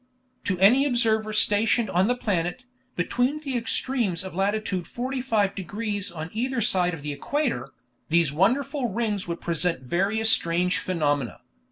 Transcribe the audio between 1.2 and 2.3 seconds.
stationed on the